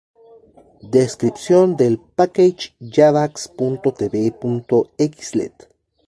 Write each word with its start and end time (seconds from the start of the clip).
Descripción 0.91 1.75
del 1.75 1.99
Package 1.99 2.73
javax.tv.xlet 2.81 5.53